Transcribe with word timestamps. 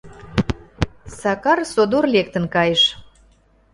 Сакар 1.19 1.59
содор 1.73 2.05
лектын 2.15 2.45
кайыш. 2.55 2.83